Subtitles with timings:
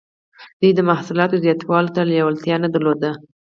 [0.59, 3.11] دوی د محصولاتو زیاتوالي ته لیوالتیا نه درلوده.